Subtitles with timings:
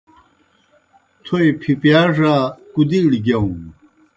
[1.23, 2.35] تھوئے پِھپِیا ڙا
[2.73, 3.59] کُدِیڑ گِیاؤن؟